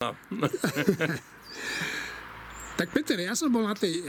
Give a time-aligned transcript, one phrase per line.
[2.80, 4.08] Tak Peter, ja som bol na tej e,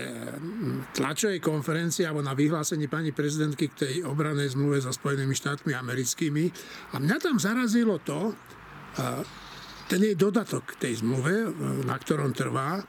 [0.96, 6.48] tlačovej konferencii alebo na vyhlásení pani prezidentky k tej obranej zmluve so Spojenými štátmi americkými
[6.96, 9.27] a mňa tam zarazilo to, e,
[9.91, 11.52] ten jej dodatok k tej zmluve, e,
[11.84, 12.80] na ktorom trvá.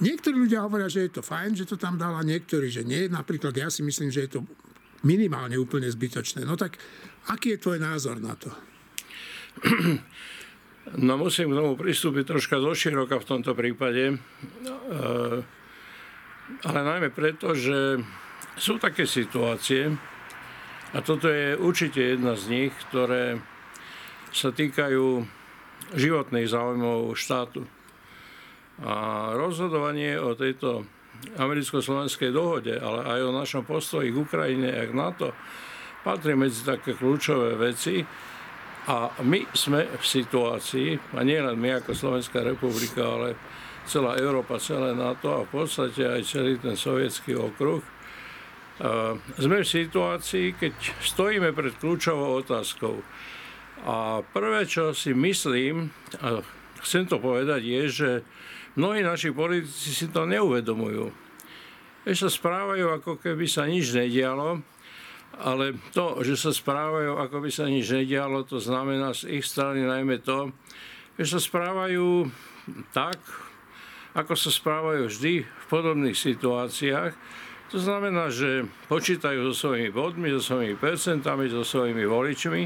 [0.00, 3.12] Niektorí ľudia hovoria, že je to fajn, že to tam dala, niektorí, že nie.
[3.12, 4.48] Napríklad ja si myslím, že je to
[5.04, 6.48] minimálne úplne zbytočné.
[6.48, 6.80] No tak
[7.28, 8.48] aký je tvoj názor na to?
[10.94, 14.16] No musím k tomu pristúpiť troška zoširoka v tomto prípade, e,
[16.62, 17.98] ale najmä preto, že
[18.54, 19.90] sú také situácie,
[20.94, 23.42] a toto je určite jedna z nich, ktoré
[24.30, 25.26] sa týkajú
[25.92, 27.66] životných záujmov štátu.
[28.80, 30.86] A rozhodovanie o tejto
[31.36, 35.36] americko-slovenskej dohode, ale aj o našom postoji k Ukrajine a k NATO
[36.00, 38.06] patrí medzi také kľúčové veci,
[38.86, 43.34] a my sme v situácii, a nie len my ako Slovenská republika, ale
[43.86, 47.82] celá Európa, celé NATO a v podstate aj celý ten sovietský okruh,
[49.40, 53.00] sme v situácii, keď stojíme pred kľúčovou otázkou.
[53.88, 56.44] A prvé, čo si myslím, a
[56.84, 58.10] chcem to povedať, je, že
[58.76, 61.08] mnohí naši politici si to neuvedomujú.
[62.06, 64.60] Že sa správajú, ako keby sa nič nedialo,
[65.36, 69.84] ale to, že sa správajú, ako by sa nič nedialo, to znamená z ich strany
[69.84, 70.52] najmä to,
[71.20, 72.28] že sa správajú
[72.92, 73.20] tak,
[74.16, 77.12] ako sa správajú vždy v podobných situáciách.
[77.74, 82.62] To znamená, že počítajú so svojimi bodmi, so svojimi percentami, so svojimi voličmi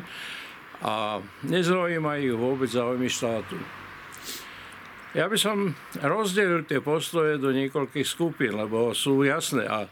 [0.86, 3.58] a nezaujímajú vôbec záujmy štátu.
[5.10, 9.90] Ja by som rozdelil tie postoje do niekoľkých skupín, lebo sú jasné a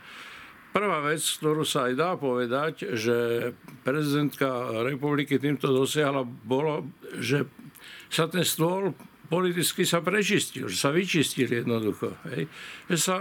[0.68, 3.50] Prvá vec, ktorú sa aj dá povedať, že
[3.82, 6.86] prezidentka republiky týmto dosiahla, bolo,
[7.18, 7.48] že
[8.12, 8.92] sa ten stôl
[9.28, 12.16] politicky sa prečistil, že sa vyčistil jednoducho.
[12.32, 12.48] Hej.
[12.88, 13.16] Že sa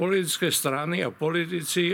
[0.00, 1.92] politické strany a politici,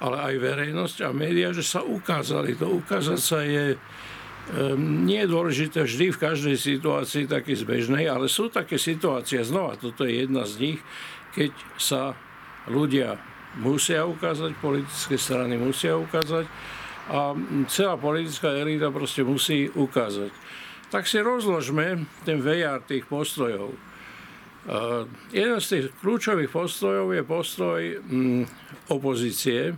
[0.00, 2.54] ale aj verejnosť a médiá, že sa ukázali.
[2.56, 8.30] To ukázať sa je um, nie je dôležité vždy v každej situácii taký zbežnej, ale
[8.30, 10.80] sú také situácie, znova, toto je jedna z nich,
[11.34, 12.14] keď sa
[12.70, 13.18] ľudia
[13.58, 16.46] musia ukázať, politické strany musia ukázať
[17.10, 17.34] a
[17.66, 20.30] celá politická elita proste musí ukázať.
[20.94, 23.74] Tak si rozložme ten VR tých postojov.
[24.60, 28.46] Uh, jeden z tých kľúčových postojov je postoj um,
[28.92, 29.74] opozície.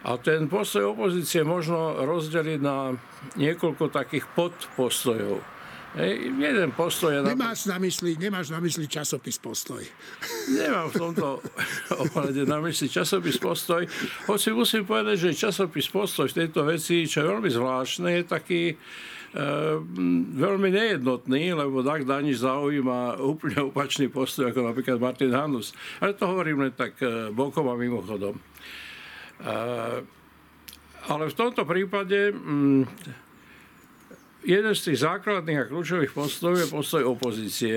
[0.00, 2.94] A ten postoj opozície možno rozdeliť na
[3.34, 5.59] niekoľko takých podpostojov.
[5.90, 7.20] Hej, jeden postoj je...
[7.26, 9.82] Nemáš na mysli, nemáš na mysli časopis postoj.
[10.62, 11.42] Nemám v tomto
[11.98, 13.90] ohľade na mysli časopis postoj.
[14.30, 18.62] Hoci musím povedať, že časopis postoj v tejto veci, čo je veľmi zvláštne, je taký
[18.70, 18.74] e,
[20.38, 25.74] veľmi nejednotný, lebo Dag Daniš zaujíma úplne opačný postoj ako napríklad Martin Hanus.
[25.98, 28.38] Ale to hovorím len tak e, bokom a mimochodom.
[28.38, 29.52] E,
[31.10, 32.30] ale v tomto prípade...
[32.30, 32.86] Mm,
[34.44, 37.76] jeden z tých základných a kľúčových postojov je postoj opozície.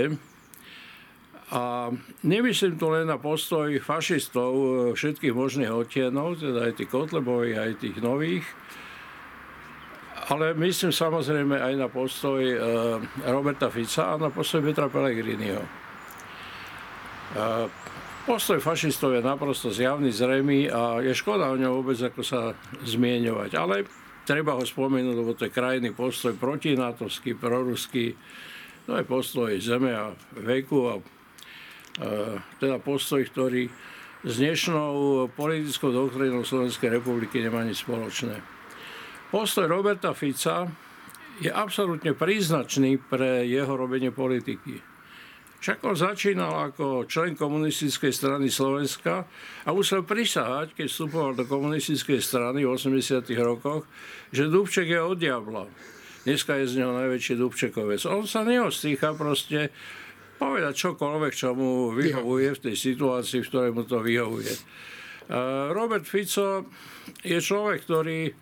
[1.54, 1.94] A
[2.26, 7.72] nemyslím to len na postoj fašistov e, všetkých možných odtienov, teda aj tých Kotlebových, aj
[7.78, 8.42] tých nových,
[10.34, 12.58] ale myslím samozrejme aj na postoj e,
[13.28, 15.62] Roberta Fica a na postoj Petra Pellegriniho.
[15.62, 15.70] E,
[18.26, 23.52] postoj fašistov je naprosto zjavný, zrejmý a je škoda o ňom vôbec ako sa zmieňovať.
[23.54, 23.86] Ale
[24.24, 28.16] treba ho spomenúť, lebo to je krajný postoj protinatovský, proruský,
[28.84, 30.94] to je postoj zeme a veku a,
[32.60, 33.68] teda postoj, ktorý
[34.24, 38.40] s dnešnou politickou doktrínou Slovenskej republiky nemá nič spoločné.
[39.28, 40.68] Postoj Roberta Fica
[41.44, 44.93] je absolútne príznačný pre jeho robenie politiky.
[45.64, 49.24] Však on začínal ako člen komunistickej strany Slovenska
[49.64, 53.24] a musel prisahať, keď vstupoval do komunistickej strany v 80.
[53.40, 53.88] rokoch,
[54.36, 55.64] že Dubček je od diabla.
[56.28, 58.04] Dneska je z neho najväčší Dubčekovec.
[58.12, 59.72] On sa neostýcha proste
[60.36, 64.52] povedať čokoľvek, čo mu vyhovuje v tej situácii, v ktorej mu to vyhovuje.
[65.72, 66.68] Robert Fico
[67.24, 68.36] je človek, ktorý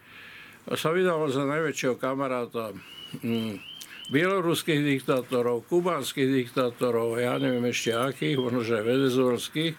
[0.73, 2.73] sa vydal za najväčšieho kamaráta
[3.21, 3.70] mm,
[4.11, 9.73] bieloruských diktátorov, kubanských diktátorov, ja neviem ešte akých, možno že venezuelských,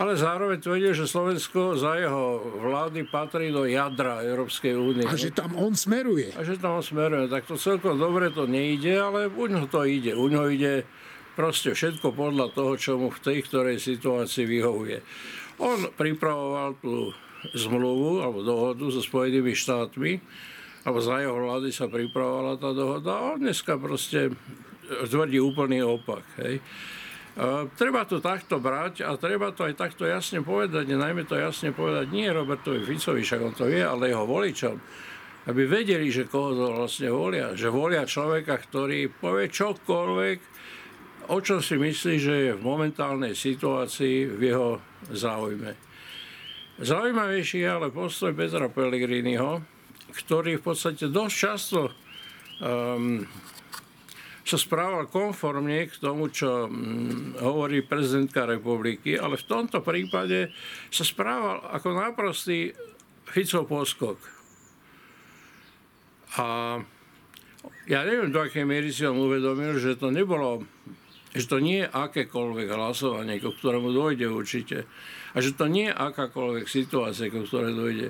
[0.00, 5.06] ale zároveň tvrdil, že Slovensko za jeho vlády patrí do jadra Európskej únie.
[5.06, 6.32] A že tam on smeruje.
[6.34, 7.28] A že tam on smeruje.
[7.28, 10.16] Tak to celkom dobre to nejde, ale u ňoho to ide.
[10.16, 10.88] U ňoho ide
[11.36, 14.98] proste všetko podľa toho, čo mu v tej ktorej situácii vyhovuje.
[15.60, 17.12] On pripravoval tú
[17.52, 20.12] zmluvu alebo dohodu so Spojenými štátmi,
[20.80, 24.32] alebo za jeho vlády sa pripravovala tá dohoda a on dneska proste
[24.88, 26.24] tvrdí úplný opak.
[26.40, 26.64] Hej.
[27.78, 32.10] Treba to takto brať a treba to aj takto jasne povedať, najmä to jasne povedať
[32.10, 34.76] nie Robertovi Ficovi, však on to vie, ale jeho voličom,
[35.46, 37.54] aby vedeli, že koho to vlastne volia.
[37.54, 40.38] Že volia človeka, ktorý povie čokoľvek,
[41.30, 44.82] o čom si myslí, že je v momentálnej situácii v jeho
[45.14, 45.78] záujme.
[46.82, 49.79] Zaujímavejší je ale postoj Petra Pellegriniho,
[50.10, 51.80] ktorý v podstate dosť často
[52.60, 53.24] um,
[54.44, 60.50] sa správal konformne k tomu, čo hm, hovorí prezidentka republiky, ale v tomto prípade
[60.90, 62.74] sa správal ako náprostý
[63.30, 64.18] Ficov poskok.
[66.34, 66.78] A
[67.86, 70.66] ja neviem, do akej miery si on uvedomil, že to nebolo
[71.30, 74.90] že to nie je akékoľvek hlasovanie, ku ktorému dojde určite.
[75.30, 78.08] A že to nie je akákoľvek situácia, ku ktorej dojde.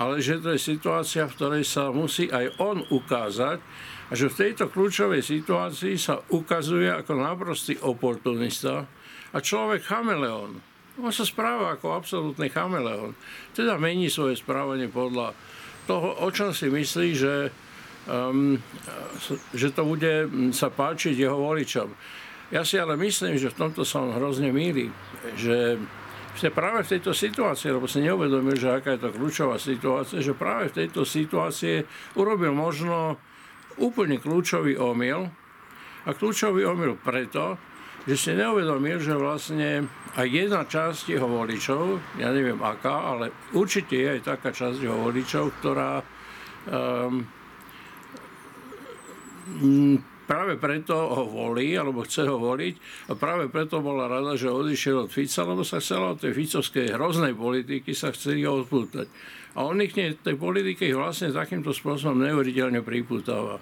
[0.00, 3.60] Ale že to je situácia, v ktorej sa musí aj on ukázať
[4.08, 8.88] a že v tejto kľúčovej situácii sa ukazuje ako naprostý oportunista
[9.32, 10.60] a človek chameleón.
[11.00, 13.16] On sa správa ako absolútny chameleón.
[13.56, 15.32] Teda mení svoje správanie podľa
[15.88, 17.48] toho, o čom si myslí, že,
[18.08, 18.60] um,
[19.56, 21.88] že to bude sa páčiť jeho voličom.
[22.52, 24.92] Ja si ale myslím, že v tomto sa on hrozne míli,
[25.40, 25.80] že
[26.36, 30.36] ste práve v tejto situácii, lebo si neuvedomil, že aká je to kľúčová situácia, že
[30.36, 31.84] práve v tejto situácii
[32.20, 33.16] urobil možno
[33.80, 35.32] úplne kľúčový omyl.
[36.04, 37.56] A kľúčový omyl preto,
[38.04, 39.88] že si neuvedomil, že vlastne
[40.18, 44.98] aj jedna časť jeho voličov, ja neviem aká, ale určite je aj taká časť jeho
[44.98, 46.04] voličov, ktorá
[46.68, 47.24] um,
[50.32, 52.74] práve preto ho volí, alebo chce ho voliť
[53.08, 56.96] a práve preto bola rada, že odišiel od Fica, lebo sa chcela od tej ficovskej
[56.96, 59.12] hroznej politiky sa chceli odpútať.
[59.52, 63.60] A on ich nie, tej politike ich vlastne takýmto spôsobom neuveriteľne pripútava.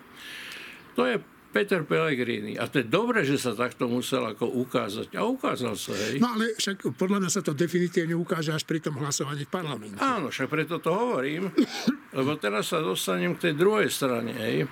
[0.94, 1.18] To je
[1.50, 2.54] Peter Pellegrini.
[2.54, 5.18] A to je dobré, že sa takto musel ako ukázať.
[5.18, 6.22] A ukázal sa, hej.
[6.22, 9.98] No ale však podľa mňa sa to definitívne ukáže až pri tom hlasovaní v parlamente.
[9.98, 11.50] Áno, však preto to hovorím,
[12.14, 14.70] lebo teraz sa dostanem k tej druhej strane, hej.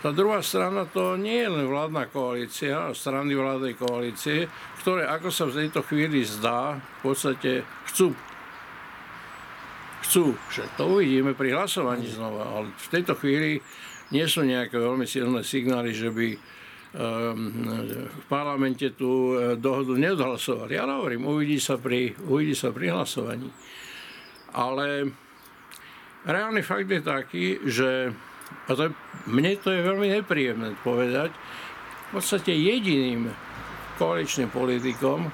[0.00, 4.48] Tá druhá strana to nie je len vládna koalícia, strany vládnej koalície,
[4.80, 8.16] ktoré, ako sa v tejto chvíli zdá, v podstate chcú
[10.10, 13.62] chcú, že to uvidíme pri hlasovaní znova, ale v tejto chvíli
[14.10, 16.40] nie sú nejaké veľmi silné signály, že by um,
[18.10, 20.74] v parlamente tú eh, dohodu neodhlasovali.
[20.74, 23.46] Ja hovorím, uvidí sa pri, uvidí sa pri hlasovaní.
[24.50, 25.14] Ale
[26.26, 28.10] reálny fakt je taký, že
[28.68, 28.94] a to,
[29.26, 31.34] mne to je veľmi nepríjemné povedať,
[32.10, 33.30] v podstate jediným
[33.98, 35.30] koaličným politikom,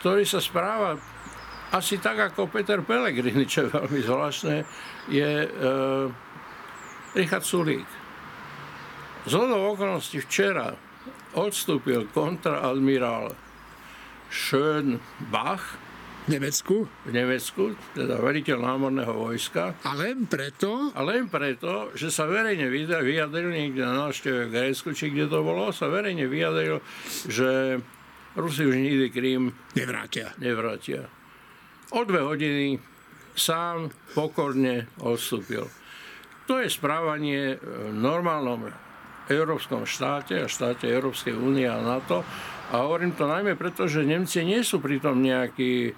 [0.00, 0.98] ktorý sa správa
[1.72, 4.56] asi tak ako Peter Pellegrini, čo je veľmi zvláštne,
[5.08, 5.48] je e,
[7.16, 7.88] Richard Sulík.
[9.24, 10.74] Z okolností včera
[11.32, 13.32] odstúpil kontraadmirál
[14.28, 15.80] Schönbach,
[16.22, 16.86] v Nemecku?
[16.86, 19.74] V Nemecku, teda veliteľ námorného vojska.
[19.82, 20.94] A len preto?
[20.94, 25.42] A len preto, že sa verejne vyjadril niekde na návšteve v Grécku, či kde to
[25.42, 26.78] bolo, sa verejne vyjadril,
[27.26, 27.82] že
[28.38, 30.32] Rusi už nikdy Krím nevrátia.
[30.38, 31.10] nevrátia.
[31.92, 32.80] O dve hodiny
[33.36, 35.68] sám pokorne odstúpil.
[36.48, 38.72] To je správanie v normálnom
[39.28, 42.24] európskom štáte a štáte Európskej únie a NATO.
[42.72, 45.92] A hovorím to najmä preto, že Nemci nie sú pritom nejakí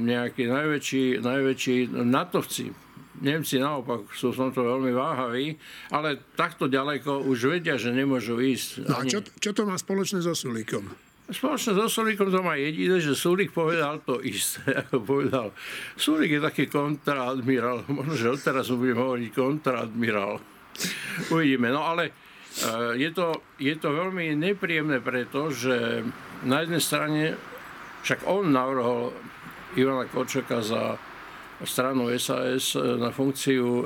[0.00, 2.72] nejakí najväčší, najväčší natovci.
[3.20, 5.52] Nemci naopak sú v tomto veľmi váhaví,
[5.92, 8.88] ale takto ďaleko už vedia, že nemôžu ísť.
[8.88, 10.88] No a čo, čo to má spoločné so Sulíkom?
[11.30, 15.52] Spoločne so Sulíkom to má jediné, že Sulík povedal to isté, povedal.
[16.00, 20.40] Sulík je taký kontraadmirál, možno, že odteraz budem hovoriť kontraadmirál.
[21.28, 21.70] Uvidíme.
[21.70, 26.02] No ale eh, je to, je to veľmi nepríjemné preto, že
[26.42, 27.22] na jednej strane
[28.00, 29.12] však on navrhol
[29.76, 30.98] Ivana Korčoka za
[31.64, 33.82] stranu SAS e, na funkciu e,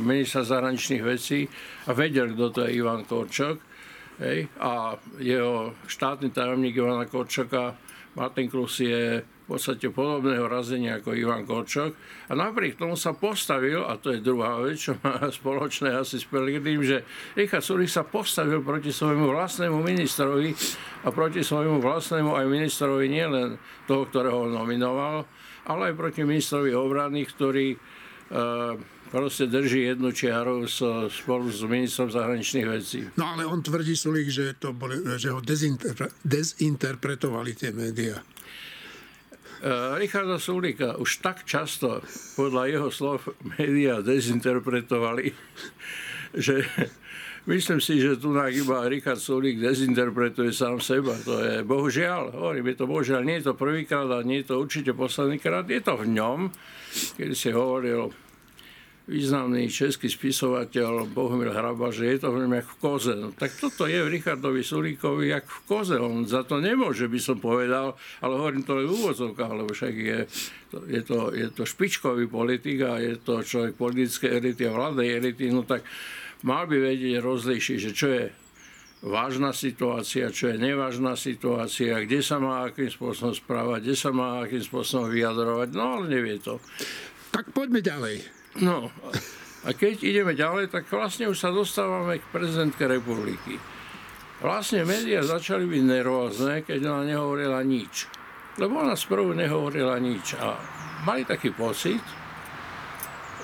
[0.00, 1.48] ministra zahraničných vecí
[1.86, 3.58] a vedel, kto to je Ivan Korčok.
[4.18, 7.74] Hej, a jeho štátny tajomník Ivana Korčoka,
[8.14, 11.96] Martin Klus je podstate podobného razenia ako Ivan Korčok.
[12.28, 16.28] A napriek tomu sa postavil, a to je druhá vec, čo má spoločné asi s
[16.28, 20.52] Pelegrinim, že Richard Sulik sa postavil proti svojmu vlastnému ministrovi
[21.02, 23.56] a proti svojmu vlastnému aj ministrovi nielen
[23.88, 25.24] toho, ktorého nominoval,
[25.64, 28.76] ale aj proti ministrovi obrany, ktorý uh,
[29.08, 30.68] proste drží jednu čiaru
[31.08, 33.00] spolu s ministrom zahraničných vecí.
[33.16, 38.20] No ale on tvrdí, Sulík, že, to boli, že ho dezinter, dezinterpretovali tie médiá.
[39.58, 41.98] Uh, Richarda Sulíka už tak často
[42.38, 45.34] podľa jeho slov médiá dezinterpretovali,
[46.34, 46.62] že
[47.48, 51.16] Myslím si, že tu iba Richard Sulík dezinterpretuje sám seba.
[51.24, 54.60] To je bohužiaľ, hovorím, je to bohužiaľ, nie je to prvýkrát a nie je to
[54.60, 55.64] určite posledný krát.
[55.64, 56.52] Je to v ňom,
[57.16, 58.12] keď si hovoril
[59.08, 63.12] významný český spisovateľ Bohumil Hraba, že je to v ňom jak v koze.
[63.16, 65.96] No, tak toto je v Richardovi Sulíkovi jak v koze.
[65.96, 69.94] On za to nemôže, by som povedal, ale hovorím to aj v úvodzovkách, lebo však
[69.96, 70.20] je,
[70.92, 75.48] je, to, je to špičkový politik a je to človek politické elity a vládnej elity,
[75.56, 75.88] no tak
[76.44, 78.24] mal by vedieť rozlíšiť, že čo je
[79.08, 84.44] vážna situácia, čo je nevážna situácia, kde sa má akým spôsobom správať, kde sa má
[84.44, 86.60] akým spôsobom vyjadrovať, no ale nevie to.
[87.32, 88.37] Tak poďme ďalej.
[88.56, 88.88] No,
[89.68, 93.60] a keď ideme ďalej, tak vlastne už sa dostávame k prezidentke republiky.
[94.40, 98.08] Vlastne médiá začali byť nervózne, keď ona nehovorila nič.
[98.56, 100.38] Lebo ona sprvu nehovorila nič.
[100.38, 100.54] A
[101.02, 102.00] mali taký pocit,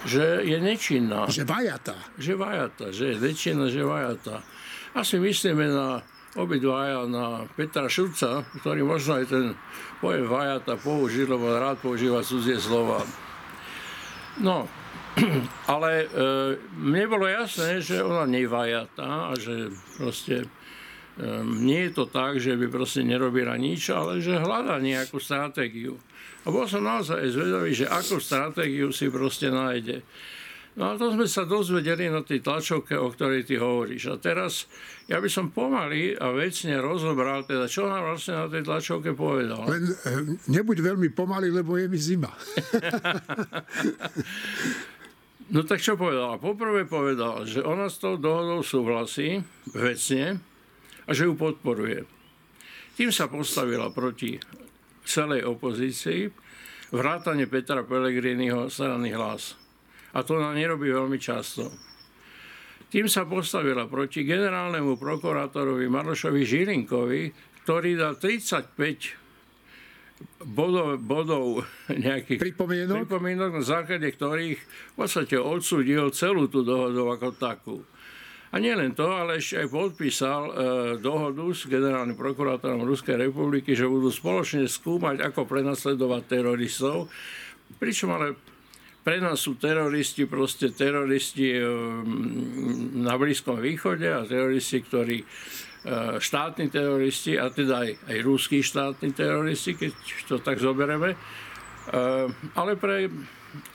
[0.07, 1.27] že je nečinná.
[1.27, 1.97] Že vajata.
[2.15, 4.47] Že vajata, že je nečinná, že vajata.
[4.95, 6.01] Asi myslíme na
[6.39, 9.45] obidvaja na Petra Šulca, ktorý možno aj ten
[9.99, 13.03] pojem vajata použil, lebo rád používa cudzie slova.
[14.43, 14.67] No,
[15.75, 16.07] ale e,
[16.75, 20.47] mne bolo jasné, že ona nevajata a že proste e,
[21.45, 25.95] nie je to tak, že by proste nerobila nič, ale že hľada nejakú stratégiu.
[26.45, 30.05] A bol som naozaj zvedavý, že akú stratégiu si proste nájde.
[30.75, 34.11] No a to sme sa dozvedeli na tej tlačovke, o ktorej ty hovoríš.
[34.11, 34.67] A teraz
[35.07, 39.63] ja by som pomaly a vecne rozobral, teda čo nám vlastne na tej tlačovke povedal.
[39.71, 39.95] Len e,
[40.51, 42.35] nebuď veľmi pomaly, lebo je mi zima.
[45.51, 46.41] no tak čo povedala?
[46.41, 49.43] Poprvé povedal, že ona s tou dohodou súhlasí
[49.75, 50.41] vecne
[51.05, 52.07] a že ju podporuje.
[52.95, 54.39] Tým sa postavila proti
[55.05, 56.31] celej opozícii,
[56.95, 59.59] vrátane Petra Pellegriniho strany hlas.
[60.15, 61.75] A to ona nerobí veľmi často.
[62.95, 67.23] Tým sa postavila proti generálnemu prokurátorovi Marošovi Žilinkovi,
[67.67, 69.24] ktorý dal 35
[70.45, 71.45] bodov, bodov
[71.91, 73.07] nejakých pripomienok?
[73.07, 77.77] pripomienok, na základe ktorých v podstate odsúdil celú tú dohodu ako takú.
[78.55, 80.53] A nielen to, ale ešte aj podpísal e,
[81.03, 87.11] dohodu s generálnym prokurátorom Ruskej republiky, že budú spoločne skúmať, ako prenasledovať teroristov.
[87.83, 88.39] Pričom ale
[89.03, 91.67] pre nás sú teroristi proste teroristi e,
[92.95, 95.27] na Blízkom východe a teroristi, ktorí
[96.17, 99.93] štátni teroristi, a teda aj, aj ruskí štátni teroristi, keď
[100.25, 101.13] to tak zoberieme.
[101.13, 101.17] E,
[102.57, 103.13] ale pre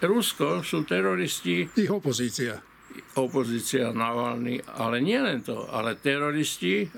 [0.02, 1.70] Rusko sú teroristi...
[1.78, 2.70] Ich opozícia
[3.16, 6.90] opozícia Navalny, ale nie len to, ale teroristi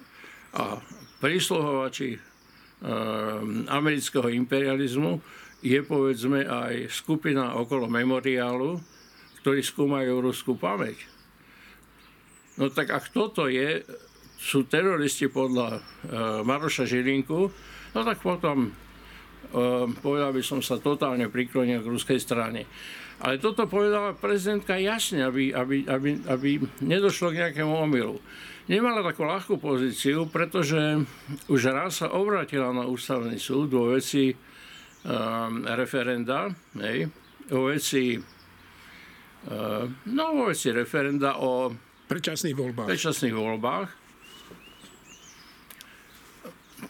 [0.56, 0.80] a
[1.22, 2.20] prísluhovači e,
[3.70, 5.22] amerického imperializmu
[5.62, 8.82] je povedzme aj skupina okolo memoriálu,
[9.42, 10.98] ktorí skúmajú ruskú pamäť.
[12.58, 13.86] No tak ak toto je,
[14.42, 15.80] sú teroristi podľa e,
[16.42, 17.42] Maroša Žilinku,
[17.94, 18.70] no tak potom e,
[20.02, 22.66] povedal by som sa totálne priklonil k ruskej strane.
[23.22, 26.50] Ale toto povedala prezidentka jasne, aby, aby, aby, aby
[26.82, 28.18] nedošlo k nejakému omylu.
[28.66, 31.06] Nemala takú ľahkú pozíciu, pretože
[31.46, 36.50] už raz sa obratila na ústavný súd vo veci um, referenda,
[36.82, 37.14] hej,
[37.46, 41.70] vo veci, uh, no, vo veci referenda o
[42.10, 42.90] predčasných voľbách.
[42.90, 44.01] predčasných voľbách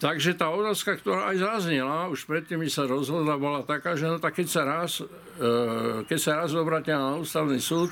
[0.02, 4.34] Takže tá otázka, ktorá aj zaznela, už predtým sa rozhodla, bola taká, že no tak
[4.34, 5.06] keď sa raz, e,
[6.10, 7.86] keď sa raz obratila na ústavný súd,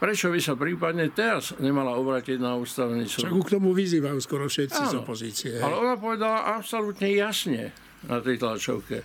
[0.00, 3.28] prečo by sa prípadne teraz nemala obratiť na ústavný súd?
[3.28, 5.52] Však k tomu vyzývajú skoro všetci Áno, z opozície.
[5.60, 7.76] Ale ona povedala absolútne jasne
[8.08, 9.04] na tej tlačovke,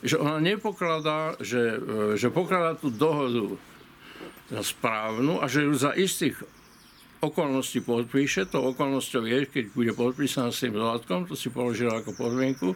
[0.00, 3.60] že ona nepokladá, že, e, že pokladá tú dohodu
[4.48, 6.40] za správnu a že ju za istých
[7.20, 8.48] okolnosti podpíše.
[8.50, 12.72] To okolnosťou je, keď bude podpísaná s tým dodatkom, to si položil ako podmienku.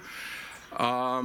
[0.77, 1.21] A,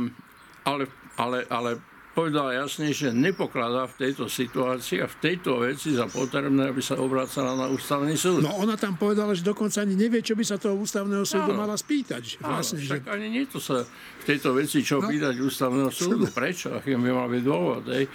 [0.63, 0.83] ale,
[1.19, 1.71] ale, ale
[2.19, 6.99] povedala jasne, že nepokladá v tejto situácii a v tejto veci za potrebné, aby sa
[6.99, 8.43] obracala na ústavný súd.
[8.43, 11.63] No ona tam povedala, že dokonca ani nevie, čo by sa toho ústavného súdu áno.
[11.63, 12.43] mala spýtať.
[12.43, 13.07] Vlastne, áno, že...
[13.07, 13.87] ani nie to sa
[14.19, 15.07] v tejto veci čo no.
[15.07, 16.27] pýtať ústavného súdu.
[16.27, 16.75] Prečo?
[16.75, 17.83] Aký by mal byť dôvod?
[17.87, 18.11] Hej?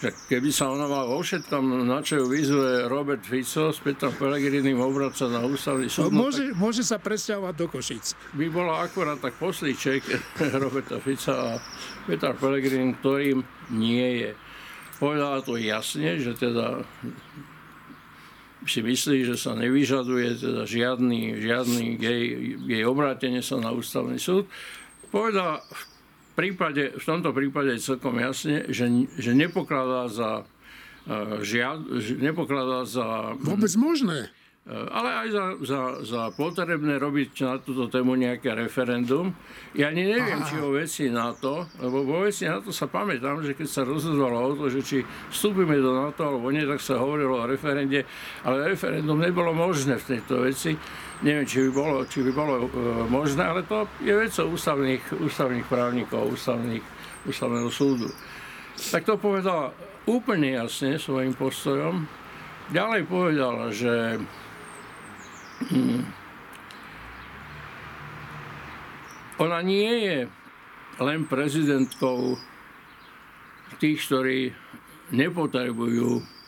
[0.00, 4.80] Keby sa ona mal vo všetkom, na čo ju vyzuje Robert Fico s Petrom Pelegrinim
[4.80, 6.08] obracať na ústavný súd.
[6.08, 8.16] No, môže, môže sa presťahovať do Košic.
[8.32, 10.00] By bola akurát tak poslíček
[10.64, 11.50] Roberta Fica a
[12.08, 13.44] Petra Pelegrin, ktorým
[13.76, 14.30] nie je.
[14.96, 16.80] Povedala to jasne, že teda
[18.64, 22.24] si myslí, že sa nevyžaduje teda žiadny, žiadny jej,
[22.56, 24.48] jej obrátenie sa na ústavný súd.
[25.12, 25.89] Povedala v
[26.40, 28.88] prípade, v tomto prípade je celkom jasne, že,
[29.20, 31.84] že nepokladá za uh, žiad,
[32.16, 33.36] nepokladá za...
[33.36, 34.32] Vôbec možné.
[34.70, 39.34] ale aj za, za, za potrebné robiť na túto tému nejaké referendum.
[39.74, 40.46] Ja ani neviem, Aha.
[40.46, 43.82] či o veci na to, lebo vo veci na to sa pamätám, že keď sa
[43.88, 44.98] rozhodovalo o to, že či
[45.32, 48.06] vstúpime do NATO alebo nie, tak sa hovorilo o referende,
[48.46, 50.76] ale referendum nebolo možné v tejto veci.
[51.20, 52.68] Neviem, či by bolo, či by bolo e,
[53.12, 56.80] možné, ale to je vecou ústavných, ústavných právnikov, ústavných,
[57.28, 58.08] ústavného súdu.
[58.88, 59.76] Tak to povedal
[60.08, 62.08] úplne jasne svojim postojom.
[62.72, 64.16] Ďalej povedal, že
[65.68, 66.08] hm,
[69.44, 70.18] ona nie je
[71.04, 72.40] len prezidentkou
[73.76, 74.56] tých, ktorí
[75.12, 76.39] nepotrebujú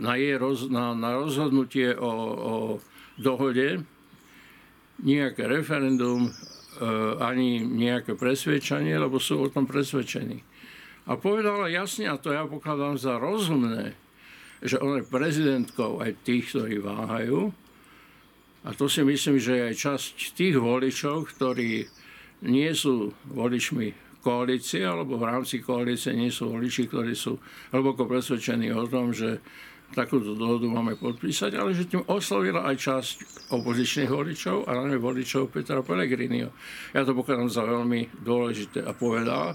[0.00, 2.54] na, jej roz, na, na rozhodnutie o, o
[3.16, 3.80] dohode
[5.00, 6.28] nejaké referendum,
[6.74, 6.86] E,
[7.22, 10.42] ani nejaké presvedčenie, lebo sú o tom presvedčení.
[11.06, 13.94] A povedala jasne, a to ja pokladám za rozumné,
[14.58, 17.54] že on je prezidentkou aj tých, ktorí váhajú.
[18.66, 21.86] A to si myslím, že je aj časť tých voličov, ktorí
[22.42, 27.36] nie sú voličmi koalície, alebo v rámci koalície nie sú voliči, ktorí sú
[27.76, 29.44] hlboko presvedčení o tom, že
[29.92, 33.16] takúto dohodu máme podpísať, ale že tým oslovila aj časť
[33.52, 36.50] opozičných voličov a najmä voličov Petra Pellegriniho.
[36.96, 39.54] Ja to pokladám za veľmi dôležité a povedala,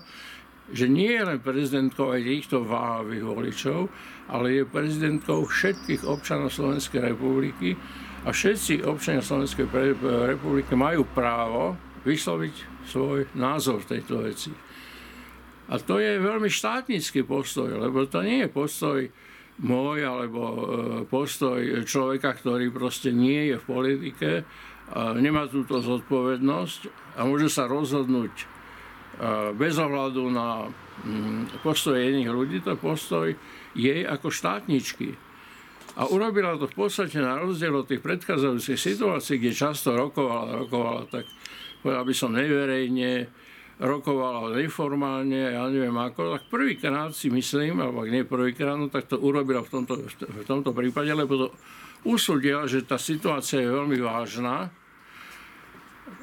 [0.69, 3.79] že nie je len prezidentkou aj týchto váhavých voličov,
[4.29, 7.73] ale je prezidentkou všetkých občanov Slovenskej republiky
[8.23, 9.65] a všetci občania Slovenskej
[10.29, 11.73] republiky majú právo
[12.09, 12.55] vysloviť
[12.89, 14.51] svoj názor v tejto veci.
[15.69, 18.99] A to je veľmi štátnický postoj, lebo to nie je postoj
[19.61, 20.57] môj alebo e,
[21.05, 24.29] postoj človeka, ktorý proste nie je v politike,
[24.95, 26.81] nemá túto zodpovednosť
[27.17, 28.45] a môže sa rozhodnúť e,
[29.53, 30.65] bez ohľadu na
[31.05, 33.27] mm, postoj iných ľudí, to je postoj
[33.77, 35.13] jej ako štátničky.
[35.99, 41.03] A urobila to v podstate na rozdiel od tých predchádzajúcich situácií, kde často rokovala, rokovala
[41.11, 41.27] tak
[41.79, 43.27] povedal by som neverejne,
[43.79, 49.07] rokovala neformálne, ja neviem ako, tak prvýkrát si myslím, alebo ak nie prvýkrát, no tak
[49.07, 51.47] to urobila v tomto, v tomto prípade, lebo to
[52.03, 54.67] usúdila, že tá situácia je veľmi vážna.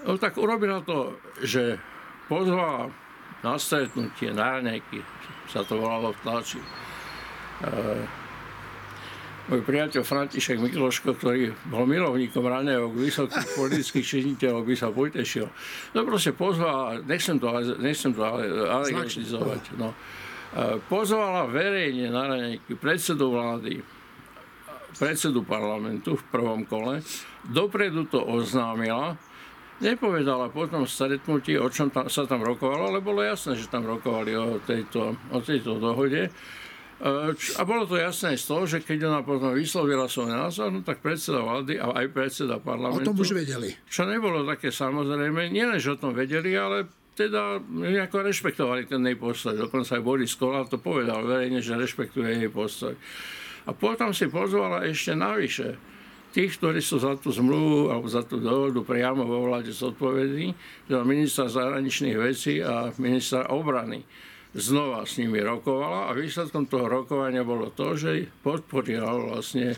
[0.05, 1.81] No tak urobila to, že
[2.29, 2.93] pozvala
[3.41, 5.01] na stretnutie, na raňajky,
[5.49, 6.61] sa to volalo v tlači.
[6.61, 6.67] E,
[9.47, 15.47] môj priateľ František Mikloško, ktorý bol milovníkom raného vysokých politických činiteľov, by sa potešil.
[15.95, 17.47] No proste pozval, nechcem to,
[17.79, 19.79] nechcem to ale, alegretizovať.
[19.79, 19.95] No.
[19.95, 23.87] E, pozvala verejne na raňajky predsedu vlády,
[24.99, 26.99] predsedu parlamentu v prvom kole,
[27.47, 29.15] dopredu to oznámila,
[29.79, 33.87] nepovedala po tom stretnutí, o čom tam, sa tam rokovalo, ale bolo jasné, že tam
[33.87, 36.33] rokovali o tejto, o tejto dohode.
[36.97, 41.05] A bolo to jasné z toho, že keď ona potom vyslovila svoj názor, no tak
[41.05, 43.13] predseda vlády a aj predseda parlamentu...
[43.13, 43.77] O tom už vedeli.
[43.85, 49.17] Čo nebolo také samozrejme, nielen, že o tom vedeli, ale teda nejako rešpektovali ten jej
[49.17, 49.53] postoj.
[49.57, 52.97] Dokonca aj Boris Kolár to povedal verejne, že rešpektuje jej postoj.
[53.69, 55.77] A potom si pozvala ešte navyše
[56.33, 60.53] tých, ktorí sú za tú zmluvu alebo za tú dohodu priamo vo vláde zodpovední,
[60.89, 64.05] teda ministra zahraničných vecí a ministra obrany
[64.57, 69.77] znova s nimi rokovala a výsledkom toho rokovania bolo to, že podporila vlastne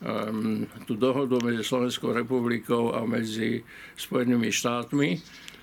[0.00, 3.60] um, tú dohodu medzi Slovenskou republikou a medzi
[4.00, 5.08] Spojenými štátmi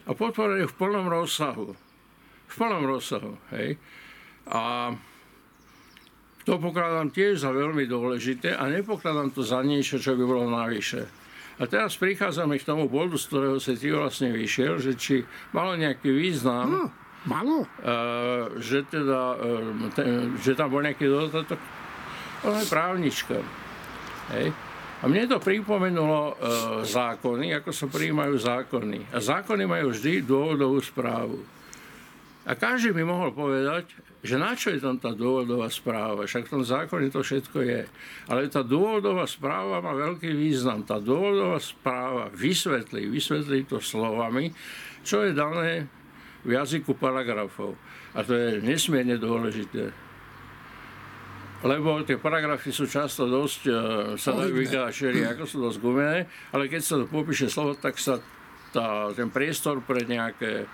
[0.05, 1.73] a podporili v plnom rozsahu.
[2.47, 3.81] V plnom rozsahu, hej.
[4.45, 4.93] A
[6.45, 11.05] to pokladám tiež za veľmi dôležité a nepokladám to za niečo, čo by bolo navyše.
[11.61, 15.21] A teraz prichádzame k tomu bodu, z ktorého si ty vlastne vyšiel, že či
[15.53, 16.89] malo nejaký význam,
[17.29, 17.69] Malo?
[17.81, 21.61] Uh, že teda, uh, ten, že tam bol nejaký dodatok.
[22.41, 23.37] Ona je právnička.
[24.33, 24.49] Hej.
[25.01, 29.13] A mne to pripomenulo uh, zákony, ako sa prijímajú zákony.
[29.13, 31.41] A zákony majú vždy dôvodovú správu.
[32.41, 33.93] A každý by mohol povedať,
[34.25, 36.25] že na čo je tam tá dôvodová správa?
[36.25, 37.81] Však v tom zákone to všetko je.
[38.29, 40.81] Ale tá dôvodová správa má veľký význam.
[40.81, 44.53] Tá dôvodová správa vysvetlí, vysvetlí to slovami,
[45.05, 45.85] čo je dané
[46.41, 47.77] v jazyku paragrafov.
[48.17, 49.93] A to je nesmierne dôležité.
[51.61, 53.75] Lebo tie paragrafy sú často dosť, uh,
[54.17, 58.17] sa dajú vykášeri, ako sú dosť gumené, ale keď sa to popíše slovo, tak sa
[58.73, 60.65] tá, ten priestor pre nejaké,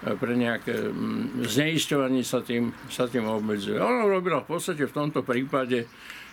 [0.00, 3.76] pre nejaké mm, zneisťovanie sa tým, sa tým obmedzuje.
[3.76, 5.84] Ona robila v podstate v tomto prípade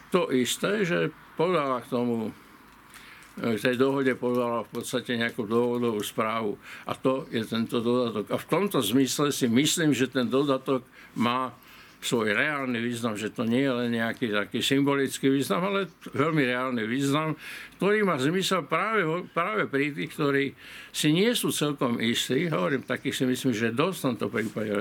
[0.07, 2.31] to isté, že podala k tomu
[3.37, 6.57] k tej dohode podala v podstate nejakú dôvodovú správu.
[6.89, 8.33] A to je tento dodatok.
[8.33, 10.81] A v tomto zmysle si myslím, že ten dodatok
[11.13, 11.53] má
[11.97, 16.85] svoj reálny význam, že to nie je len nejaký taký symbolický význam, ale veľmi reálny
[16.85, 17.33] význam,
[17.81, 19.01] ktorý má zmysel práve,
[19.33, 20.45] práve pri tých, ktorí
[20.93, 22.45] si nie sú celkom istí.
[22.53, 24.71] Hovorím, takých si myslím, že dosť v tomto prípade,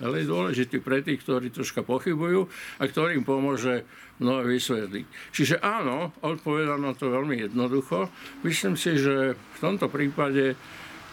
[0.00, 2.48] ale je dôležitý pre tých, ktorí troška pochybujú
[2.80, 3.84] a ktorým pomôže
[4.22, 5.06] mnohé vysvetliť.
[5.34, 8.08] Čiže áno, odpovedám na to veľmi jednoducho.
[8.46, 10.54] Myslím si, že v tomto prípade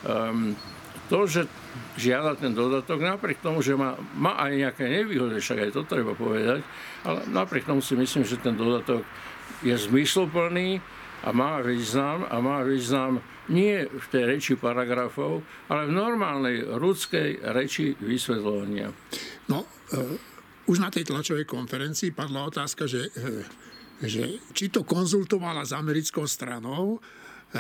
[0.05, 0.53] um,
[1.09, 1.49] to, že
[1.97, 6.13] žiada ten dodatok, napriek tomu, že má, má aj nejaké nevýhody, však aj to treba
[6.13, 6.61] povedať,
[7.01, 9.01] ale napriek tomu si myslím, že ten dodatok
[9.65, 10.79] je zmysluplný
[11.23, 17.43] a má význam a má význam nie v tej reči paragrafov, ale v normálnej ľudskej
[17.55, 18.93] reči vysvetľovania.
[19.49, 23.41] No, uh, už na tej tlačovej konferencii padla otázka, že, uh,
[24.05, 27.01] že či to konzultovala s americkou stranou,
[27.49, 27.57] E,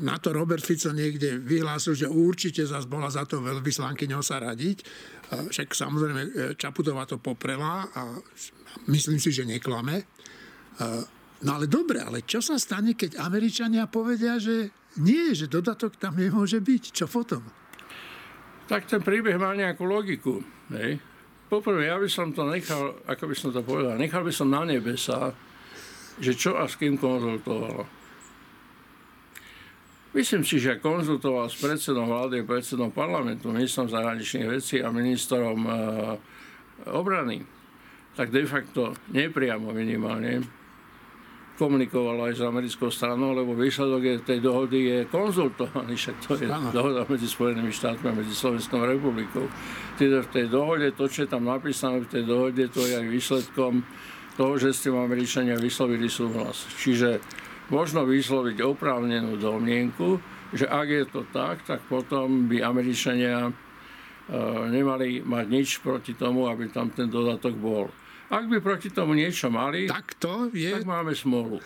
[0.00, 4.80] na to Robert Fico niekde vyhlásil, že určite zase bola za to veľvyslankyňou sa radiť.
[4.80, 4.84] E,
[5.52, 8.16] však samozrejme e, Čaputová to poprela a
[8.88, 10.08] myslím si, že neklame.
[11.44, 16.16] No ale dobre, ale čo sa stane, keď Američania povedia, že nie, že dodatok tam
[16.16, 16.82] nemôže byť?
[16.96, 17.44] Čo potom?
[18.66, 20.40] Tak ten príbeh má nejakú logiku.
[20.72, 20.96] Hej.
[21.46, 24.66] Poprvé, ja by som to nechal, ako by som to povedal, nechal by som na
[24.66, 25.30] nebesa,
[26.18, 27.86] že čo a s kým konzultovalo.
[30.16, 35.70] Myslím si, že konzultoval s predsedom vlády predsedom parlamentu, ministrom zahraničných vecí a ministrom e,
[36.88, 37.44] obrany,
[38.16, 40.40] tak de facto nepriamo minimálne
[41.56, 46.48] komunikoval aj s americkou stranou, lebo výsledok je, tej dohody je konzultovaný, však to je
[46.52, 46.70] Aha.
[46.70, 49.48] dohoda medzi Spojenými štátmi a medzi Slovenskou republikou.
[49.96, 53.06] Teda v tej dohode, to, čo je tam napísané v tej dohode, to je aj
[53.08, 53.82] výsledkom
[54.36, 56.68] toho, že s tým Američania vyslovili súhlas.
[56.76, 57.24] Čiže
[57.72, 60.20] možno vysloviť oprávnenú domnienku,
[60.52, 63.52] že ak je to tak, tak potom by Američania e,
[64.70, 67.90] nemali mať nič proti tomu, aby tam ten dodatok bol.
[68.26, 70.74] Ak by proti tomu niečo mali, tak, to je...
[70.74, 71.62] tak máme smolu.